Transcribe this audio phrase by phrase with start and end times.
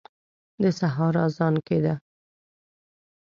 [0.61, 1.93] د سهار اذان کېده.